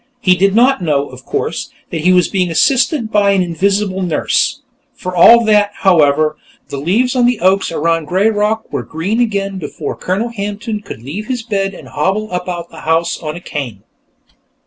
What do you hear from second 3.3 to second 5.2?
an invisible nurse. For